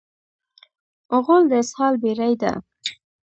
غول 1.23 1.43
د 1.49 1.53
اسهال 1.61 1.93
بېړۍ 2.01 2.33
ده. 2.41 2.51